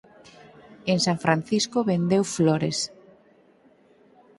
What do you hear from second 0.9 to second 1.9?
En San Francisco